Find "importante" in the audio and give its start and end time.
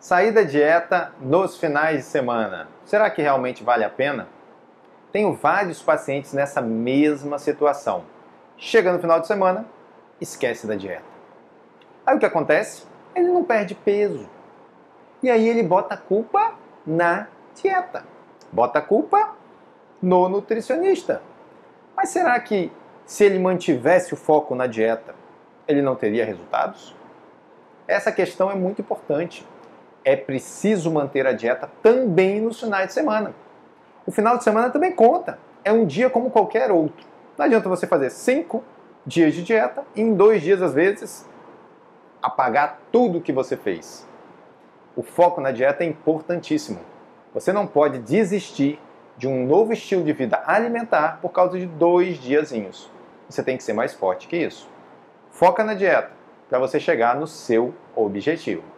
28.80-29.44